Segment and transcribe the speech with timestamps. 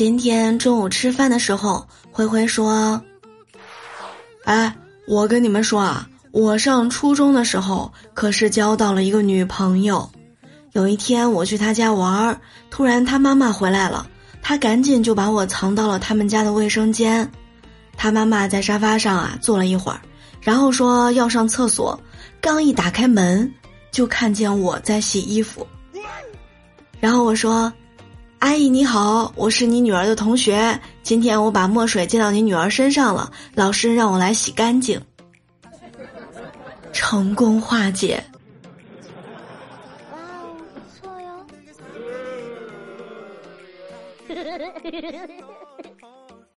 [0.00, 2.98] 今天中午吃饭的时候，灰灰说
[4.46, 4.74] ：“哎，
[5.06, 10.10] 我跟你们说啊，我上初中的时候可是交到了一个女朋友。
[10.72, 12.40] 有一天我去他家玩儿，
[12.70, 14.08] 突然他妈妈回来了，
[14.40, 17.30] 他赶紧就把我藏到了他们家的卫生间。
[17.94, 20.00] 他妈妈在沙发上啊坐了一会儿，
[20.40, 22.00] 然后说要上厕所，
[22.40, 23.52] 刚一打开门，
[23.92, 25.66] 就看见我在洗衣服。
[27.00, 27.70] 然后我说。”
[28.40, 30.80] 阿姨你好，我是你女儿的同学。
[31.02, 34.98] 今天我把墨水溅到你女儿身上了，老师让我来洗干净。
[36.90, 38.24] 成功化解。
[40.10, 41.46] 哇哦，不错哟。